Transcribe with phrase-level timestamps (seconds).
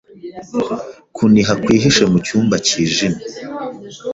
[1.15, 3.23] Kuniha kwihishe mucyumba cyijimye